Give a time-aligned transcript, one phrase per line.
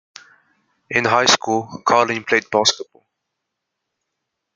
[0.89, 3.05] In high school, Carlene played basketball.